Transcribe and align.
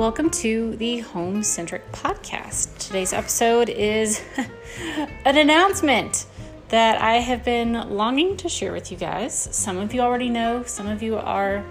welcome 0.00 0.30
to 0.30 0.74
the 0.76 1.00
Home 1.00 1.42
Centric 1.42 1.92
Podcast. 1.92 2.78
Today's 2.78 3.12
episode 3.12 3.68
is 3.68 4.22
an 5.26 5.36
announcement 5.36 6.24
that 6.70 6.98
I 7.02 7.16
have 7.16 7.44
been 7.44 7.74
longing 7.74 8.38
to 8.38 8.48
share 8.48 8.72
with 8.72 8.90
you 8.90 8.96
guys. 8.96 9.34
Some 9.34 9.76
of 9.76 9.92
you 9.92 10.00
already 10.00 10.30
know, 10.30 10.62
some 10.62 10.86
of 10.86 11.02
you 11.02 11.18
are 11.18 11.62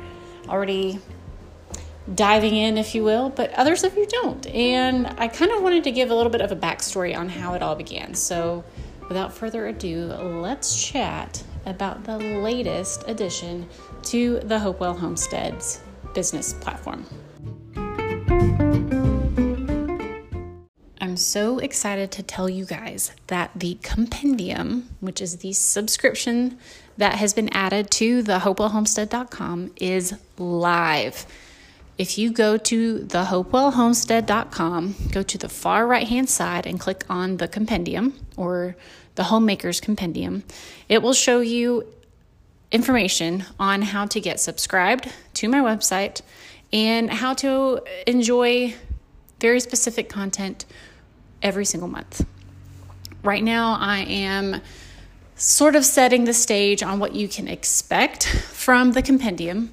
already 0.48 1.00
diving 2.14 2.56
in, 2.56 2.78
if 2.78 2.94
you 2.94 3.04
will, 3.04 3.32
but 3.32 3.52
others 3.54 3.84
of 3.84 3.98
you 3.98 4.06
don't. 4.06 4.46
And 4.46 5.08
I 5.18 5.28
kind 5.28 5.52
of 5.52 5.64
wanted 5.64 5.84
to 5.86 5.92
give 5.92 6.12
a 6.12 6.16
little 6.16 6.32
bit 6.32 6.42
of 6.42 6.52
a 6.52 6.56
backstory 6.56 7.18
on 7.18 7.30
how 7.30 7.56
it 7.56 7.64
all 7.64 7.76
began. 7.76 8.14
So, 8.14 8.64
without 9.08 9.34
further 9.34 9.66
ado, 9.66 10.06
let's 10.06 10.80
chat 10.86 11.44
about 11.66 12.04
the 12.04 12.20
latest 12.20 13.06
addition 13.08 13.68
to 14.04 14.40
the 14.42 14.60
Hopewell 14.60 14.94
Homesteads 14.94 15.82
business 16.14 16.54
platform. 16.54 17.08
So 21.30 21.60
excited 21.60 22.12
to 22.12 22.24
tell 22.24 22.50
you 22.50 22.66
guys 22.66 23.12
that 23.28 23.52
the 23.56 23.78
compendium, 23.84 24.90
which 25.00 25.22
is 25.22 25.38
the 25.38 25.54
subscription 25.54 26.58
that 26.98 27.16
has 27.16 27.34
been 27.34 27.50
added 27.54 27.92
to 27.92 28.24
the 28.24 28.40
hopewellhomestead.com, 28.40 29.72
is 29.76 30.16
live. 30.38 31.26
If 32.00 32.18
you 32.18 32.32
go 32.32 32.58
to 32.58 33.00
the 33.00 33.26
hopewellhomestead.com, 33.26 34.96
go 35.12 35.22
to 35.22 35.38
the 35.38 35.50
far 35.50 35.86
right 35.86 36.08
hand 36.08 36.30
side 36.30 36.66
and 36.66 36.80
click 36.80 37.06
on 37.10 37.38
the 37.38 37.48
compendium 37.48 38.16
or 38.36 38.76
the 39.16 39.24
homemaker's 39.24 39.80
compendium, 39.80 40.44
it 40.88 41.04
will 41.04 41.14
show 41.14 41.42
you 41.42 41.86
information 42.72 43.44
on 43.60 43.82
how 43.82 44.06
to 44.08 44.20
get 44.20 44.40
subscribed 44.40 45.12
to 45.34 45.48
my 45.48 45.60
website 45.60 46.22
and 46.72 47.12
how 47.12 47.34
to 47.34 47.82
enjoy 48.08 48.74
very 49.40 49.60
specific 49.60 50.10
content 50.10 50.66
every 51.42 51.66
single 51.66 51.90
month. 51.90 52.26
Right 53.24 53.44
now, 53.44 53.78
I 53.80 54.00
am 54.00 54.62
sort 55.36 55.76
of 55.76 55.86
setting 55.86 56.26
the 56.26 56.34
stage 56.34 56.84
on 56.84 57.00
what 57.00 57.16
you 57.16 57.28
can 57.28 57.48
expect 57.48 58.28
from 58.28 58.92
the 58.92 59.02
compendium 59.02 59.72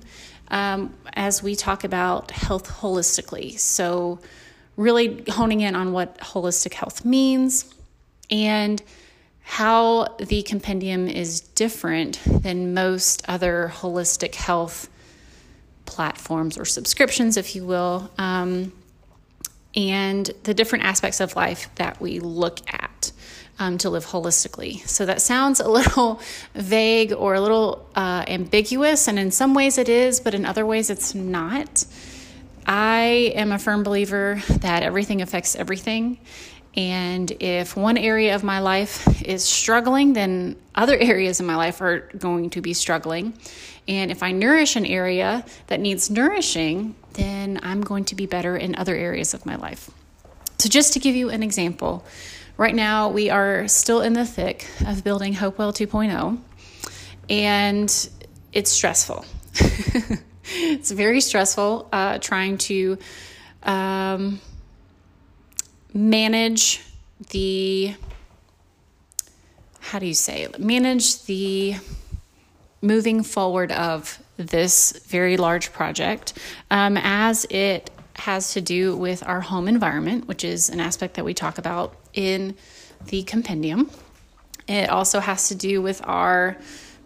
um, 0.48 0.94
as 1.14 1.42
we 1.42 1.56
talk 1.56 1.84
about 1.84 2.31
health 2.31 2.69
holistically. 2.81 3.59
So, 3.59 4.20
really 4.77 5.25
honing 5.28 5.62
in 5.62 5.75
on 5.75 5.92
what 5.92 6.19
holistic 6.19 6.75
health 6.75 7.05
means 7.05 7.75
and 8.31 8.83
how 9.42 10.17
the 10.19 10.42
compendium 10.42 11.09
is 11.09 11.41
different 11.41 12.20
than 12.27 12.75
most 12.75 13.25
other 13.28 13.72
holistic 13.75 14.34
health 14.34 14.91
platforms 15.87 16.59
or 16.59 16.64
subscriptions, 16.64 17.37
if 17.37 17.55
you 17.55 17.64
will, 17.64 18.11
um, 18.19 18.72
and 19.77 20.31
the 20.45 20.55
different 20.55 20.85
aspects 20.85 21.21
of 21.21 21.37
life 21.37 21.69
that 21.77 22.01
we 22.01 22.21
look 22.21 22.61
at. 22.73 23.13
Um, 23.59 23.79
to 23.79 23.89
live 23.89 24.05
holistically. 24.05 24.87
So 24.87 25.07
that 25.07 25.23
sounds 25.23 25.61
a 25.61 25.69
little 25.71 26.21
vague 26.55 27.15
or 27.15 27.33
a 27.33 27.41
little 27.41 27.89
uh, 27.97 28.23
ambiguous, 28.29 29.09
and 29.09 29.19
in 29.19 29.31
some 29.31 29.55
ways 29.55 29.79
it 29.79 29.89
is, 29.89 30.21
but 30.21 30.35
in 30.35 30.45
other 30.45 30.67
ways 30.67 30.91
it's 30.91 31.15
not. 31.15 31.87
I 32.67 33.33
am 33.35 33.53
a 33.53 33.59
firm 33.59 33.83
believer 33.83 34.43
that 34.49 34.83
everything 34.83 35.23
affects 35.23 35.57
everything, 35.57 36.19
and 36.77 37.31
if 37.41 37.75
one 37.75 37.97
area 37.97 38.35
of 38.35 38.45
my 38.45 38.59
life 38.59 39.23
is 39.23 39.43
struggling, 39.43 40.13
then 40.13 40.57
other 40.75 40.97
areas 41.01 41.41
of 41.41 41.47
my 41.47 41.57
life 41.57 41.81
are 41.81 42.01
going 42.19 42.51
to 42.51 42.61
be 42.61 42.75
struggling. 42.75 43.33
And 43.89 44.11
if 44.11 44.23
I 44.23 44.33
nourish 44.33 44.77
an 44.77 44.85
area 44.85 45.45
that 45.69 45.81
needs 45.81 46.11
nourishing, 46.11 46.95
then 47.15 47.61
I'm 47.63 47.81
going 47.81 48.05
to 48.07 48.15
be 48.15 48.27
better 48.27 48.57
in 48.57 48.77
other 48.77 48.95
areas 48.95 49.33
of 49.33 49.47
my 49.47 49.57
life. 49.57 49.91
So, 50.59 50.69
just 50.69 50.93
to 50.95 50.99
give 50.99 51.15
you 51.15 51.31
an 51.31 51.43
example, 51.43 52.05
right 52.56 52.75
now 52.75 53.11
we 53.11 53.31
are 53.31 53.69
still 53.69 54.00
in 54.00 54.15
the 54.15 54.25
thick 54.27 54.67
of 54.87 55.05
building 55.05 55.34
Hopewell 55.34 55.73
2.0, 55.73 56.39
and 57.31 58.09
it's 58.53 58.71
stressful. 58.71 59.25
it's 60.45 60.91
very 60.91 61.21
stressful 61.21 61.89
uh, 61.93 62.19
trying 62.19 62.59
to. 62.59 62.99
Um, 63.62 64.41
manage 65.97 66.83
the 67.31 67.95
how 69.81 69.99
do 69.99 70.07
you 70.07 70.15
say 70.15 70.47
manage 70.59 71.25
the 71.25 71.75
moving 72.83 73.23
forward 73.23 73.73
of 73.73 74.19
this 74.37 74.93
very 75.06 75.37
large 75.37 75.73
project 75.73 76.35
um, 76.71 76.99
as 76.99 77.47
it 77.51 77.91
has 78.17 78.53
to 78.53 78.61
do 78.61 78.97
with 78.97 79.27
our 79.27 79.41
home 79.41 79.69
environment 79.69 80.29
which 80.29 80.45
is 80.45 80.69
an 80.69 80.81
aspect 80.81 81.15
that 81.15 81.25
we 81.25 81.33
talk 81.33 81.56
about 81.56 81.95
in 82.12 82.55
the 83.06 83.23
compendium. 83.23 83.91
It 84.69 84.89
also 84.89 85.21
has 85.21 85.49
to 85.49 85.55
do 85.55 85.81
with 85.81 86.01
our 86.05 86.56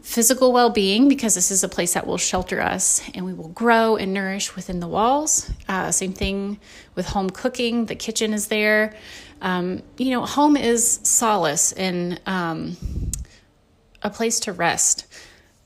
physical 0.02 0.52
well 0.52 0.70
being 0.70 1.08
because 1.08 1.34
this 1.34 1.50
is 1.50 1.62
a 1.62 1.68
place 1.68 1.94
that 1.94 2.06
will 2.06 2.18
shelter 2.18 2.60
us 2.60 3.02
and 3.14 3.24
we 3.24 3.34
will 3.34 3.48
grow 3.48 3.96
and 3.96 4.12
nourish 4.12 4.56
within 4.56 4.80
the 4.80 4.88
walls. 4.88 5.50
Uh, 5.68 5.90
same 5.90 6.12
thing 6.12 6.58
with 6.94 7.06
home 7.06 7.30
cooking, 7.30 7.86
the 7.86 7.94
kitchen 7.94 8.32
is 8.32 8.48
there. 8.48 8.94
Um, 9.42 9.82
you 9.96 10.10
know, 10.10 10.24
home 10.24 10.56
is 10.56 11.00
solace 11.02 11.72
and 11.72 12.20
um, 12.26 12.76
a 14.02 14.10
place 14.10 14.40
to 14.40 14.52
rest, 14.52 15.06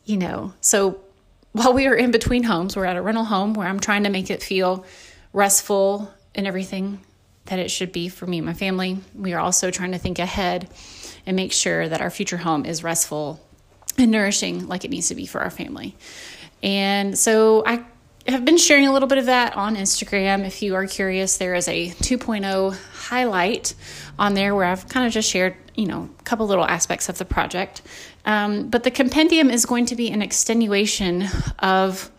you 0.05 0.17
know. 0.17 0.53
So 0.61 1.01
while 1.53 1.73
we 1.73 1.87
are 1.87 1.95
in 1.95 2.11
between 2.11 2.43
homes, 2.43 2.77
we're 2.77 2.85
at 2.85 2.97
a 2.97 3.03
rental 3.03 3.25
home 3.25 3.55
where 3.55 3.69
I'm 3.69 3.81
trying 3.81 4.05
to 4.05 4.11
make 4.11 4.31
it 4.31 4.43
feel 4.43 4.85
restful 5.33 6.13
and 6.35 6.47
everything 6.47 7.01
that 7.47 7.59
it 7.59 7.71
should 7.71 7.93
be 7.93 8.09
for 8.09 8.27
me 8.27 8.39
and 8.39 8.47
my 8.47 8.55
family. 8.55 8.99
We 9.15 9.35
are 9.35 9.41
also 9.41 9.71
trying 9.71 9.93
to 9.93 9.99
think 9.99 10.19
ahead 10.19 10.69
and 11.27 11.37
make 11.37 11.53
sure 11.53 11.89
that 11.89 12.01
our 12.01 12.11
future 12.11 12.39
home 12.39 12.65
is 12.65 12.83
restful 12.83 13.44
and 13.99 14.11
nourishing 14.11 14.67
like 14.69 14.85
it 14.85 14.91
needs 14.91 15.09
to 15.09 15.15
be 15.15 15.27
for 15.27 15.41
our 15.41 15.51
family. 15.51 15.97
And 16.63 17.17
so 17.17 17.63
I 17.67 17.85
have 18.27 18.45
been 18.45 18.57
sharing 18.57 18.87
a 18.87 18.93
little 18.93 19.09
bit 19.09 19.19
of 19.19 19.27
that 19.27 19.57
on 19.57 19.77
Instagram. 19.77 20.47
If 20.47 20.63
you 20.63 20.75
are 20.75 20.87
curious, 20.87 21.37
there 21.37 21.55
is 21.55 21.69
a 21.69 21.91
2.0 21.91 22.77
highlight 22.93 23.75
on 24.19 24.35
there 24.35 24.55
where 24.55 24.65
I've 24.65 24.89
kind 24.89 25.07
of 25.07 25.13
just 25.13 25.31
shared, 25.31 25.57
you 25.75 25.87
know, 25.87 26.09
a 26.19 26.23
couple 26.23 26.47
little 26.47 26.65
aspects 26.65 27.09
of 27.09 27.19
the 27.19 27.25
project. 27.25 27.83
Um, 28.25 28.71
but 28.71 28.83
the 28.83 28.91
compendium 28.91 29.51
is 29.51 29.67
going 29.67 29.87
to 29.87 29.97
be 29.97 30.11
an 30.11 30.23
extenuation 30.23 31.27
of 31.59 32.11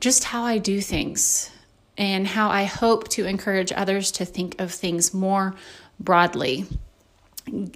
just 0.00 0.24
how 0.24 0.44
I 0.44 0.58
do 0.58 0.80
things 0.80 1.50
and 1.98 2.26
how 2.26 2.48
I 2.48 2.64
hope 2.64 3.08
to 3.08 3.26
encourage 3.26 3.72
others 3.72 4.12
to 4.12 4.24
think 4.24 4.58
of 4.60 4.72
things 4.72 5.12
more 5.12 5.54
broadly. 6.00 6.64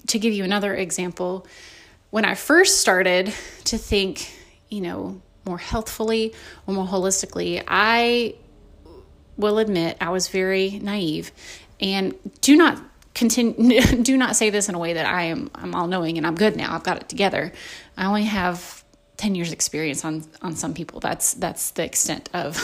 To 0.06 0.18
give 0.18 0.32
you 0.32 0.44
another 0.44 0.74
example, 0.74 1.46
when 2.12 2.26
I 2.26 2.34
first 2.34 2.82
started 2.82 3.32
to 3.64 3.78
think, 3.78 4.30
you 4.68 4.82
know, 4.82 5.22
more 5.46 5.56
healthfully 5.56 6.34
or 6.66 6.74
more 6.74 6.86
holistically, 6.86 7.64
I 7.66 8.34
will 9.38 9.56
admit 9.56 9.96
I 9.98 10.10
was 10.10 10.28
very 10.28 10.78
naive 10.82 11.32
and 11.80 12.14
do 12.42 12.54
not 12.54 12.82
continue 13.14 13.80
do 14.02 14.18
not 14.18 14.36
say 14.36 14.50
this 14.50 14.68
in 14.68 14.74
a 14.74 14.78
way 14.78 14.92
that 14.92 15.06
I 15.06 15.22
am 15.24 15.50
I'm 15.54 15.74
all 15.74 15.86
knowing 15.86 16.18
and 16.18 16.26
I'm 16.26 16.34
good 16.34 16.54
now. 16.54 16.74
I've 16.74 16.84
got 16.84 16.98
it 16.98 17.08
together. 17.08 17.50
I 17.96 18.04
only 18.04 18.24
have 18.24 18.84
10 19.16 19.34
years 19.34 19.50
experience 19.50 20.04
on 20.04 20.22
on 20.42 20.54
some 20.54 20.74
people. 20.74 21.00
That's 21.00 21.32
that's 21.32 21.70
the 21.70 21.84
extent 21.84 22.28
of 22.34 22.60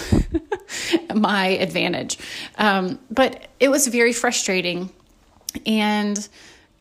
my 1.15 1.47
advantage. 1.47 2.19
Um, 2.59 2.98
but 3.10 3.48
it 3.60 3.70
was 3.70 3.86
very 3.86 4.12
frustrating 4.12 4.91
and 5.65 6.28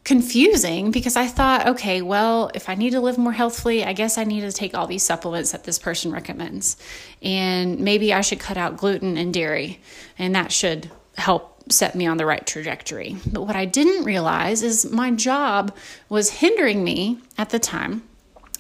confusing 0.07 0.89
because 0.89 1.17
I 1.17 1.27
thought, 1.27 1.67
okay, 1.67 2.01
well, 2.01 2.49
if 2.55 2.69
I 2.69 2.75
need 2.75 2.91
to 2.91 3.01
live 3.01 3.17
more 3.17 3.33
healthfully, 3.33 3.83
I 3.83 3.91
guess 3.91 4.17
I 4.17 4.23
need 4.23 4.39
to 4.39 4.53
take 4.53 4.73
all 4.73 4.87
these 4.87 5.03
supplements 5.03 5.51
that 5.51 5.65
this 5.65 5.77
person 5.77 6.13
recommends. 6.13 6.77
And 7.21 7.81
maybe 7.81 8.13
I 8.13 8.21
should 8.21 8.39
cut 8.39 8.55
out 8.55 8.77
gluten 8.77 9.17
and 9.17 9.33
dairy, 9.33 9.81
and 10.17 10.33
that 10.33 10.53
should 10.53 10.89
help 11.17 11.61
set 11.69 11.93
me 11.93 12.07
on 12.07 12.15
the 12.15 12.25
right 12.25 12.47
trajectory. 12.47 13.17
But 13.29 13.41
what 13.41 13.57
I 13.57 13.65
didn't 13.65 14.05
realize 14.05 14.63
is 14.63 14.89
my 14.89 15.11
job 15.11 15.75
was 16.07 16.29
hindering 16.29 16.85
me 16.85 17.19
at 17.37 17.49
the 17.49 17.59
time 17.59 18.01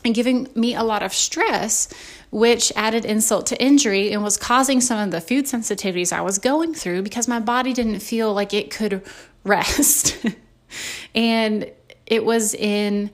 and 0.03 0.13
giving 0.13 0.49
me 0.53 0.75
a 0.75 0.83
lot 0.83 1.01
of 1.01 1.13
stress, 1.13 1.87
which 2.29 2.73
added 2.75 3.05
insult 3.05 3.45
to 3.47 3.63
injury 3.63 4.11
and 4.11 4.21
was 4.21 4.35
causing 4.35 4.81
some 4.81 4.99
of 4.99 5.11
the 5.11 5.21
food 5.21 5.45
sensitivities 5.45 6.11
I 6.11 6.19
was 6.19 6.39
going 6.39 6.73
through 6.73 7.03
because 7.03 7.29
my 7.29 7.39
body 7.39 7.71
didn't 7.71 7.99
feel 8.01 8.33
like 8.33 8.53
it 8.53 8.69
could 8.69 9.01
rest. 9.45 10.17
And 11.15 11.71
it 12.05 12.23
was 12.25 12.53
in 12.53 13.11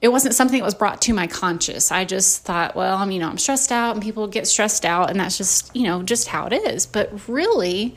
it 0.00 0.08
wasn't 0.08 0.32
something 0.32 0.60
that 0.60 0.64
was 0.64 0.76
brought 0.76 1.02
to 1.02 1.12
my 1.12 1.26
conscious. 1.26 1.90
I 1.90 2.04
just 2.04 2.44
thought, 2.44 2.76
well, 2.76 2.98
I'm, 2.98 3.10
you 3.10 3.18
know, 3.18 3.28
I'm 3.28 3.38
stressed 3.38 3.72
out 3.72 3.96
and 3.96 4.02
people 4.02 4.28
get 4.28 4.46
stressed 4.46 4.84
out 4.84 5.10
and 5.10 5.18
that's 5.18 5.36
just, 5.36 5.74
you 5.74 5.82
know, 5.82 6.04
just 6.04 6.28
how 6.28 6.46
it 6.46 6.52
is. 6.52 6.86
But 6.86 7.28
really, 7.28 7.96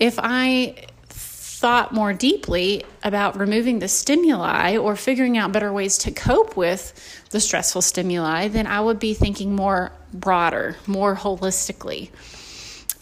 if 0.00 0.18
I 0.18 0.86
thought 1.10 1.92
more 1.92 2.14
deeply 2.14 2.84
about 3.04 3.38
removing 3.38 3.80
the 3.80 3.88
stimuli 3.88 4.78
or 4.78 4.96
figuring 4.96 5.36
out 5.36 5.52
better 5.52 5.70
ways 5.70 5.98
to 5.98 6.10
cope 6.10 6.56
with 6.56 6.94
the 7.30 7.38
stressful 7.38 7.82
stimuli, 7.82 8.48
then 8.48 8.66
I 8.66 8.80
would 8.80 8.98
be 8.98 9.12
thinking 9.12 9.54
more 9.54 9.92
broader, 10.14 10.76
more 10.86 11.14
holistically. 11.14 12.08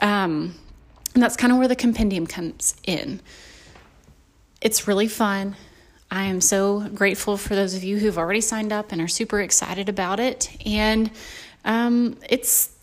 Um, 0.02 0.56
And 1.14 1.22
that's 1.22 1.36
kind 1.36 1.52
of 1.52 1.58
where 1.58 1.68
the 1.68 1.76
compendium 1.76 2.26
comes 2.26 2.74
in. 2.84 3.20
It's 4.60 4.86
really 4.86 5.08
fun. 5.08 5.56
I 6.10 6.24
am 6.24 6.40
so 6.40 6.80
grateful 6.88 7.36
for 7.36 7.54
those 7.54 7.74
of 7.74 7.84
you 7.84 7.98
who've 7.98 8.18
already 8.18 8.40
signed 8.40 8.72
up 8.72 8.92
and 8.92 9.00
are 9.00 9.08
super 9.08 9.40
excited 9.40 9.88
about 9.88 10.20
it. 10.20 10.50
And 10.66 11.10
um, 11.64 12.18
it's 12.28 12.76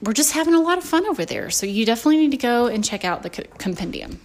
we're 0.00 0.12
just 0.12 0.32
having 0.32 0.54
a 0.54 0.60
lot 0.60 0.78
of 0.78 0.84
fun 0.84 1.06
over 1.06 1.24
there. 1.24 1.50
So 1.50 1.66
you 1.66 1.84
definitely 1.84 2.18
need 2.18 2.30
to 2.30 2.36
go 2.36 2.66
and 2.66 2.84
check 2.84 3.04
out 3.04 3.22
the 3.22 3.30
compendium. 3.30 4.20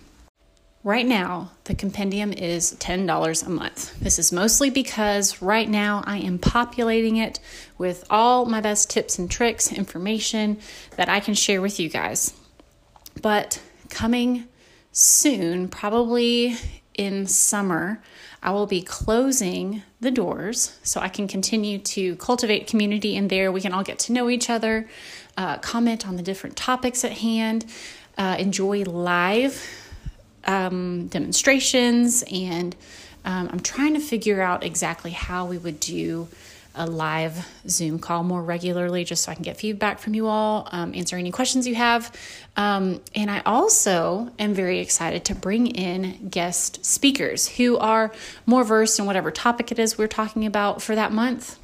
Right 0.83 1.05
now, 1.05 1.51
the 1.63 1.75
compendium 1.75 2.33
is 2.33 2.75
$10 2.75 3.45
a 3.45 3.49
month. 3.49 3.97
This 3.99 4.19
is 4.19 4.31
mostly 4.31 4.69
because 4.69 5.41
right 5.41 5.67
now 5.67 6.03
I 6.05 6.17
am 6.17 6.37
populating 6.37 7.15
it 7.17 7.39
with 7.77 8.03
all 8.09 8.45
my 8.45 8.59
best 8.59 8.89
tips 8.89 9.17
and 9.17 9.31
tricks, 9.31 9.71
information 9.71 10.59
that 10.97 11.07
I 11.07 11.21
can 11.21 11.33
share 11.35 11.61
with 11.61 11.79
you 11.79 11.87
guys. 11.89 12.33
But 13.21 13.61
coming 13.89 14.45
soon, 14.91 15.69
probably 15.69 16.57
in 16.95 17.27
summer, 17.27 18.01
I 18.41 18.51
will 18.51 18.67
be 18.67 18.81
closing 18.81 19.83
the 20.01 20.11
doors 20.11 20.77
so 20.83 20.99
I 20.99 21.07
can 21.07 21.27
continue 21.27 21.79
to 21.79 22.15
cultivate 22.17 22.67
community 22.67 23.15
in 23.15 23.27
there. 23.29 23.51
We 23.51 23.61
can 23.61 23.73
all 23.73 23.83
get 23.83 23.99
to 23.99 24.13
know 24.13 24.29
each 24.29 24.49
other, 24.49 24.87
uh, 25.37 25.57
comment 25.59 26.07
on 26.07 26.17
the 26.17 26.23
different 26.23 26.55
topics 26.55 27.03
at 27.03 27.13
hand, 27.13 27.65
uh, 28.17 28.35
enjoy 28.37 28.83
live 28.83 29.65
um, 30.45 31.07
demonstrations, 31.07 32.23
and 32.31 32.75
um, 33.25 33.49
I'm 33.51 33.59
trying 33.61 33.93
to 33.93 33.99
figure 33.99 34.41
out 34.41 34.63
exactly 34.63 35.11
how 35.11 35.45
we 35.45 35.57
would 35.57 35.79
do 35.79 36.27
a 36.75 36.87
live 36.87 37.47
Zoom 37.67 37.99
call 37.99 38.23
more 38.23 38.43
regularly 38.43 39.03
just 39.03 39.23
so 39.23 39.31
I 39.31 39.35
can 39.35 39.43
get 39.43 39.57
feedback 39.57 39.99
from 39.99 40.15
you 40.15 40.27
all, 40.27 40.67
um, 40.71 40.93
answer 40.95 41.15
any 41.17 41.31
questions 41.31 41.67
you 41.67 41.75
have. 41.75 42.11
Um, 42.57 43.01
and 43.15 43.29
I 43.29 43.41
also 43.45 44.31
am 44.39 44.53
very 44.53 44.79
excited 44.79 45.25
to 45.25 45.35
bring 45.35 45.67
in 45.67 46.29
guest 46.29 46.83
speakers 46.85 47.47
who 47.47 47.77
are 47.77 48.11
more 48.45 48.63
versed 48.63 48.99
in 48.99 49.05
whatever 49.05 49.31
topic 49.31 49.71
it 49.71 49.79
is 49.79 49.97
we're 49.97 50.07
talking 50.07 50.45
about 50.45 50.81
for 50.81 50.95
that 50.95 51.11
month. 51.11 51.59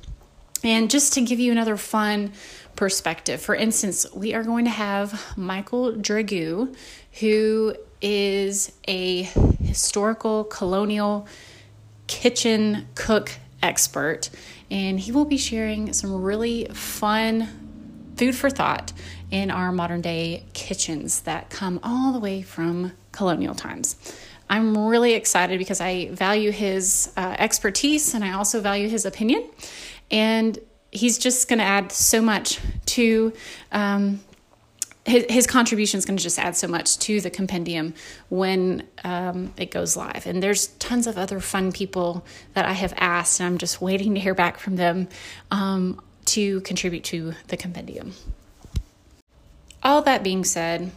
And 0.63 0.89
just 0.89 1.13
to 1.13 1.21
give 1.21 1.39
you 1.39 1.51
another 1.51 1.77
fun 1.77 2.33
perspective, 2.75 3.41
for 3.41 3.55
instance, 3.55 4.05
we 4.13 4.33
are 4.33 4.43
going 4.43 4.65
to 4.65 4.71
have 4.71 5.37
Michael 5.37 5.93
Dragoo, 5.93 6.75
who 7.19 7.75
is 8.01 8.71
a 8.87 9.23
historical 9.61 10.43
colonial 10.43 11.27
kitchen 12.07 12.87
cook 12.95 13.31
expert, 13.61 14.29
and 14.69 14.99
he 14.99 15.11
will 15.11 15.25
be 15.25 15.37
sharing 15.37 15.93
some 15.93 16.21
really 16.21 16.65
fun 16.65 17.47
food 18.17 18.35
for 18.35 18.49
thought 18.49 18.91
in 19.31 19.51
our 19.51 19.71
modern 19.71 20.01
day 20.01 20.43
kitchens 20.53 21.21
that 21.21 21.49
come 21.49 21.79
all 21.83 22.11
the 22.11 22.19
way 22.19 22.41
from 22.41 22.91
colonial 23.11 23.55
times. 23.55 23.95
I'm 24.49 24.87
really 24.87 25.13
excited 25.13 25.59
because 25.59 25.79
I 25.79 26.09
value 26.09 26.51
his 26.51 27.13
uh, 27.15 27.35
expertise 27.37 28.13
and 28.13 28.23
I 28.23 28.33
also 28.33 28.61
value 28.61 28.89
his 28.89 29.05
opinion. 29.05 29.47
And 30.09 30.57
he's 30.91 31.19
just 31.19 31.47
going 31.47 31.59
to 31.59 31.65
add 31.65 31.91
so 31.91 32.21
much 32.21 32.59
to 32.87 33.31
um, 33.71 34.19
his, 35.09 35.25
his 35.29 35.47
contribution 35.47 35.97
is 35.97 36.05
going 36.05 36.17
to 36.17 36.23
just 36.23 36.37
add 36.37 36.55
so 36.55 36.67
much 36.67 36.99
to 36.99 37.19
the 37.19 37.29
compendium 37.29 37.93
when 38.29 38.87
um, 39.03 39.51
it 39.57 39.71
goes 39.71 39.97
live. 39.97 40.27
And 40.27 40.41
there's 40.41 40.67
tons 40.77 41.07
of 41.07 41.17
other 41.17 41.39
fun 41.39 41.71
people 41.71 42.25
that 42.53 42.65
I 42.65 42.73
have 42.73 42.93
asked, 42.95 43.39
and 43.39 43.47
I'm 43.47 43.57
just 43.57 43.81
waiting 43.81 44.13
to 44.13 44.19
hear 44.19 44.35
back 44.35 44.59
from 44.59 44.75
them 44.75 45.09
um, 45.49 45.99
to 46.25 46.61
contribute 46.61 47.03
to 47.05 47.33
the 47.47 47.57
compendium. 47.57 48.13
All 49.81 50.01
that 50.03 50.23
being 50.23 50.43
said, 50.43 50.91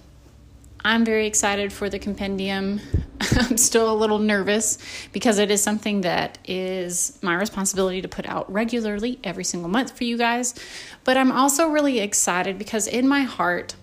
I'm 0.85 1.05
very 1.05 1.27
excited 1.27 1.73
for 1.73 1.89
the 1.89 1.99
compendium. 1.99 2.81
I'm 3.21 3.57
still 3.57 3.91
a 3.91 3.95
little 3.95 4.19
nervous 4.19 4.79
because 5.13 5.39
it 5.39 5.51
is 5.51 5.63
something 5.63 6.03
that 6.03 6.39
is 6.45 7.19
my 7.23 7.35
responsibility 7.35 8.03
to 8.03 8.09
put 8.09 8.27
out 8.27 8.53
regularly 8.53 9.21
every 9.23 9.45
single 9.45 9.71
month 9.71 9.97
for 9.97 10.05
you 10.05 10.19
guys. 10.19 10.55
But 11.05 11.17
I'm 11.17 11.31
also 11.33 11.69
really 11.69 12.01
excited 12.01 12.59
because 12.59 12.89
in 12.89 13.07
my 13.07 13.21
heart, 13.21 13.77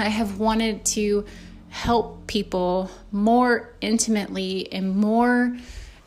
I 0.00 0.08
have 0.08 0.38
wanted 0.38 0.84
to 0.86 1.24
help 1.68 2.26
people 2.26 2.90
more 3.12 3.74
intimately 3.80 4.72
and 4.72 4.96
more 4.96 5.56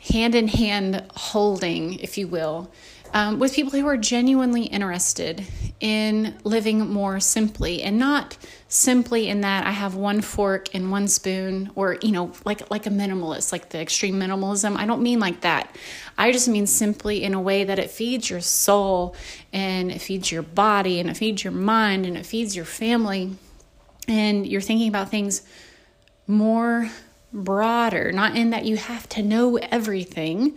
hand 0.00 0.34
in 0.34 0.48
hand 0.48 1.04
holding, 1.14 1.98
if 2.00 2.18
you 2.18 2.26
will, 2.26 2.70
um, 3.14 3.38
with 3.38 3.54
people 3.54 3.78
who 3.78 3.86
are 3.86 3.96
genuinely 3.96 4.64
interested 4.64 5.44
in 5.80 6.34
living 6.44 6.88
more 6.88 7.20
simply 7.20 7.82
and 7.82 7.98
not 7.98 8.36
simply 8.68 9.28
in 9.28 9.42
that 9.42 9.66
I 9.66 9.72
have 9.72 9.94
one 9.94 10.22
fork 10.22 10.74
and 10.74 10.90
one 10.90 11.08
spoon 11.08 11.70
or 11.74 11.98
you 12.00 12.12
know 12.12 12.32
like 12.44 12.70
like 12.70 12.86
a 12.86 12.90
minimalist 12.90 13.52
like 13.52 13.68
the 13.68 13.80
extreme 13.80 14.14
minimalism. 14.18 14.76
I 14.76 14.86
don't 14.86 15.02
mean 15.02 15.20
like 15.20 15.42
that. 15.42 15.76
I 16.16 16.32
just 16.32 16.48
mean 16.48 16.66
simply 16.66 17.22
in 17.22 17.34
a 17.34 17.40
way 17.40 17.64
that 17.64 17.78
it 17.78 17.90
feeds 17.90 18.30
your 18.30 18.40
soul 18.40 19.14
and 19.52 19.92
it 19.92 20.00
feeds 20.00 20.32
your 20.32 20.42
body 20.42 20.98
and 20.98 21.10
it 21.10 21.16
feeds 21.16 21.44
your 21.44 21.52
mind 21.52 22.06
and 22.06 22.16
it 22.16 22.24
feeds 22.24 22.56
your 22.56 22.64
family 22.64 23.36
and 24.08 24.46
you're 24.46 24.60
thinking 24.60 24.88
about 24.88 25.10
things 25.10 25.42
more 26.26 26.90
broader, 27.32 28.12
not 28.12 28.36
in 28.36 28.50
that 28.50 28.64
you 28.64 28.76
have 28.76 29.08
to 29.10 29.22
know 29.22 29.56
everything. 29.56 30.56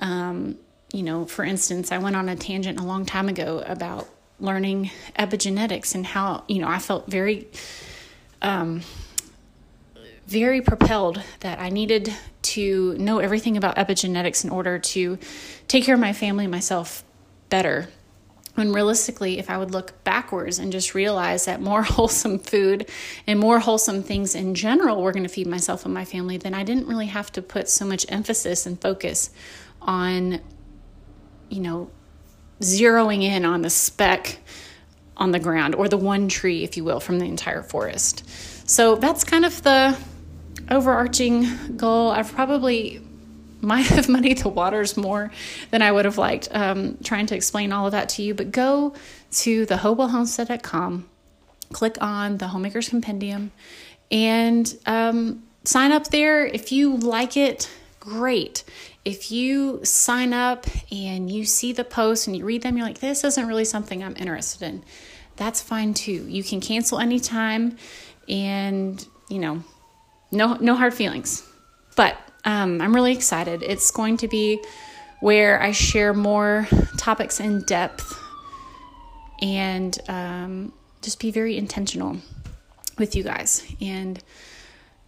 Um, 0.00 0.58
you 0.92 1.02
know, 1.02 1.26
for 1.26 1.44
instance, 1.44 1.92
I 1.92 1.98
went 1.98 2.16
on 2.16 2.28
a 2.28 2.36
tangent 2.36 2.80
a 2.80 2.82
long 2.82 3.04
time 3.04 3.28
ago 3.28 3.62
about 3.66 4.08
learning 4.38 4.90
epigenetics 5.18 5.94
and 5.94 6.06
how, 6.06 6.44
you 6.48 6.60
know, 6.60 6.68
I 6.68 6.78
felt 6.78 7.06
very, 7.06 7.48
um, 8.42 8.82
very 10.26 10.60
propelled 10.60 11.22
that 11.40 11.58
I 11.58 11.70
needed 11.70 12.12
to 12.42 12.96
know 12.98 13.18
everything 13.18 13.56
about 13.56 13.76
epigenetics 13.76 14.44
in 14.44 14.50
order 14.50 14.78
to 14.78 15.18
take 15.68 15.84
care 15.84 15.94
of 15.94 16.00
my 16.00 16.12
family 16.12 16.44
and 16.44 16.50
myself 16.50 17.02
better 17.48 17.88
when 18.56 18.72
realistically, 18.72 19.38
if 19.38 19.50
I 19.50 19.58
would 19.58 19.70
look 19.70 20.02
backwards 20.02 20.58
and 20.58 20.72
just 20.72 20.94
realize 20.94 21.44
that 21.44 21.60
more 21.60 21.82
wholesome 21.96 22.38
food 22.38 22.90
and 23.26 23.38
more 23.38 23.60
wholesome 23.60 24.02
things 24.02 24.34
in 24.34 24.54
general 24.54 25.02
were 25.02 25.12
going 25.12 25.22
to 25.22 25.28
feed 25.28 25.46
myself 25.46 25.84
and 25.84 25.94
my 25.94 26.04
family, 26.04 26.38
then 26.38 26.54
I 26.54 26.64
didn't 26.64 26.86
really 26.86 27.06
have 27.06 27.30
to 27.32 27.42
put 27.42 27.68
so 27.68 27.84
much 27.84 28.06
emphasis 28.08 28.66
and 28.66 28.80
focus 28.80 29.30
on, 29.80 30.40
you 31.48 31.60
know, 31.60 31.90
zeroing 32.60 33.22
in 33.22 33.44
on 33.44 33.62
the 33.62 33.70
speck 33.70 34.38
on 35.16 35.30
the 35.30 35.38
ground 35.38 35.74
or 35.74 35.88
the 35.88 35.96
one 35.96 36.28
tree, 36.28 36.64
if 36.64 36.76
you 36.76 36.84
will, 36.84 37.00
from 37.00 37.18
the 37.18 37.26
entire 37.26 37.62
forest. 37.62 38.28
So 38.68 38.96
that's 38.96 39.24
kind 39.24 39.44
of 39.44 39.62
the 39.62 39.96
overarching 40.70 41.76
goal. 41.76 42.10
I've 42.10 42.32
probably 42.32 43.05
might 43.66 43.86
have 43.86 44.08
muddied 44.08 44.38
the 44.38 44.48
waters 44.48 44.96
more 44.96 45.30
than 45.70 45.82
I 45.82 45.92
would 45.92 46.04
have 46.04 46.16
liked 46.16 46.48
um, 46.52 46.96
trying 47.02 47.26
to 47.26 47.36
explain 47.36 47.72
all 47.72 47.86
of 47.86 47.92
that 47.92 48.08
to 48.10 48.22
you. 48.22 48.32
But 48.32 48.52
go 48.52 48.94
to 49.32 49.66
thehopewellhomestead.com, 49.66 51.08
click 51.72 51.98
on 52.00 52.38
the 52.38 52.48
Homemakers 52.48 52.88
Compendium, 52.88 53.50
and 54.10 54.72
um, 54.86 55.42
sign 55.64 55.92
up 55.92 56.08
there. 56.08 56.46
If 56.46 56.72
you 56.72 56.96
like 56.96 57.36
it, 57.36 57.68
great. 58.00 58.62
If 59.04 59.30
you 59.30 59.80
sign 59.84 60.32
up 60.32 60.66
and 60.90 61.30
you 61.30 61.44
see 61.44 61.72
the 61.72 61.84
posts 61.84 62.26
and 62.26 62.36
you 62.36 62.44
read 62.44 62.62
them, 62.62 62.76
you're 62.76 62.86
like, 62.86 62.98
this 62.98 63.24
isn't 63.24 63.46
really 63.46 63.64
something 63.64 64.02
I'm 64.02 64.16
interested 64.16 64.62
in, 64.62 64.84
that's 65.36 65.60
fine 65.60 65.92
too. 65.92 66.26
You 66.28 66.42
can 66.42 66.60
cancel 66.60 66.98
anytime 66.98 67.76
and, 68.28 69.04
you 69.28 69.38
know, 69.38 69.62
no, 70.32 70.54
no 70.54 70.74
hard 70.74 70.94
feelings. 70.94 71.48
But 71.94 72.16
um, 72.46 72.80
I'm 72.80 72.94
really 72.94 73.12
excited. 73.12 73.62
It's 73.62 73.90
going 73.90 74.16
to 74.18 74.28
be 74.28 74.62
where 75.20 75.60
I 75.60 75.72
share 75.72 76.14
more 76.14 76.68
topics 76.96 77.40
in 77.40 77.62
depth 77.62 78.18
and 79.42 79.98
um, 80.08 80.72
just 81.02 81.20
be 81.20 81.30
very 81.30 81.58
intentional 81.58 82.16
with 82.98 83.16
you 83.16 83.24
guys. 83.24 83.66
And 83.80 84.22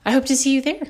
I 0.05 0.11
hope 0.11 0.27
to 0.27 0.37
see 0.37 0.55
you 0.55 0.61
there. 0.61 0.83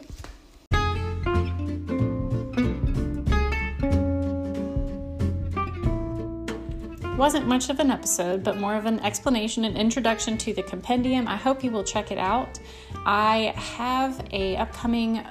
wasn't 7.19 7.49
much 7.49 7.69
of 7.69 7.81
an 7.81 7.91
episode, 7.91 8.45
but 8.45 8.59
more 8.59 8.77
of 8.77 8.87
an 8.87 9.01
explanation 9.01 9.65
and 9.65 9.77
introduction 9.77 10.39
to 10.39 10.55
the 10.55 10.63
compendium. 10.63 11.27
I 11.27 11.35
hope 11.35 11.65
you 11.65 11.73
will 11.73 11.83
check 11.83 12.13
it 12.13 12.19
out. 12.19 12.61
I 13.05 13.53
have 13.57 14.25
a 14.31 14.57
upcoming 14.57 15.27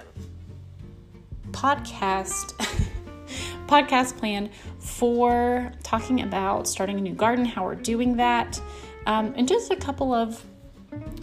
podcast 1.57 2.53
podcast 3.67 4.15
plan 4.17 4.49
for 4.79 5.71
talking 5.83 6.21
about 6.21 6.67
starting 6.67 6.97
a 6.97 7.01
new 7.01 7.13
garden, 7.13 7.45
how 7.45 7.63
we're 7.65 7.75
doing 7.75 8.15
that, 8.17 8.61
um, 9.07 9.33
and 9.35 9.47
just 9.47 9.71
a 9.71 9.75
couple 9.75 10.13
of 10.13 10.43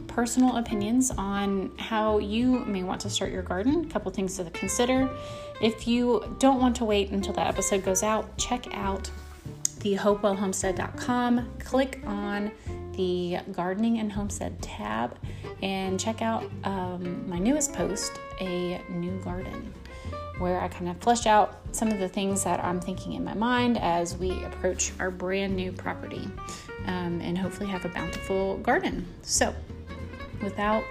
personal 0.08 0.56
opinions 0.56 1.10
on 1.12 1.70
how 1.78 2.18
you 2.18 2.64
may 2.66 2.82
want 2.82 3.00
to 3.00 3.10
start 3.10 3.32
your 3.32 3.42
garden. 3.42 3.84
A 3.84 3.88
couple 3.88 4.10
things 4.10 4.36
to 4.36 4.44
consider. 4.50 5.08
If 5.62 5.86
you 5.86 6.36
don't 6.38 6.60
want 6.60 6.76
to 6.76 6.84
wait 6.84 7.10
until 7.10 7.32
that 7.34 7.46
episode 7.46 7.84
goes 7.84 8.02
out, 8.02 8.36
check 8.36 8.66
out 8.72 9.10
the 9.80 9.94
hopewellhomestead.com. 9.94 11.48
Click 11.60 12.00
on 12.06 12.50
the 12.96 13.38
gardening 13.52 13.98
and 13.98 14.12
homestead 14.12 14.60
tab 14.60 15.16
and 15.62 15.98
check 15.98 16.22
out 16.22 16.44
um, 16.64 17.28
my 17.28 17.38
newest 17.38 17.72
post, 17.72 18.12
A 18.40 18.80
New 18.90 19.18
Garden, 19.20 19.72
where 20.38 20.60
I 20.60 20.68
kind 20.68 20.88
of 20.88 20.98
flesh 20.98 21.26
out 21.26 21.58
some 21.72 21.90
of 21.90 21.98
the 21.98 22.08
things 22.08 22.44
that 22.44 22.62
I'm 22.62 22.80
thinking 22.80 23.12
in 23.12 23.24
my 23.24 23.34
mind 23.34 23.78
as 23.78 24.16
we 24.16 24.44
approach 24.44 24.92
our 24.98 25.10
brand 25.10 25.54
new 25.54 25.72
property 25.72 26.28
um, 26.86 27.20
and 27.20 27.36
hopefully 27.36 27.68
have 27.70 27.84
a 27.84 27.88
bountiful 27.88 28.58
garden. 28.58 29.06
So, 29.22 29.54
without 30.42 30.84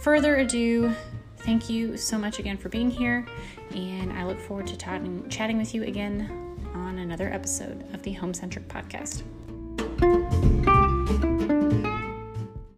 further 0.00 0.36
ado, 0.36 0.94
thank 1.38 1.70
you 1.70 1.96
so 1.96 2.18
much 2.18 2.38
again 2.38 2.56
for 2.56 2.68
being 2.68 2.90
here, 2.90 3.26
and 3.74 4.12
I 4.12 4.24
look 4.24 4.40
forward 4.40 4.66
to 4.68 4.76
chatting, 4.76 5.28
chatting 5.28 5.58
with 5.58 5.74
you 5.74 5.84
again 5.84 6.56
on 6.74 6.98
another 6.98 7.32
episode 7.32 7.84
of 7.94 8.02
the 8.02 8.12
Home 8.12 8.34
Centric 8.34 8.68
Podcast. 8.68 9.22